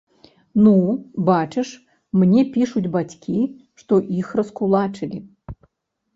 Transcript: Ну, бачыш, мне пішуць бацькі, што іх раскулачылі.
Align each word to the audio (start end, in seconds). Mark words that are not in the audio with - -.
Ну, 0.63 0.71
бачыш, 1.27 1.69
мне 2.21 2.41
пішуць 2.57 2.91
бацькі, 2.97 3.37
што 3.83 3.93
іх 4.23 4.35
раскулачылі. 4.43 5.23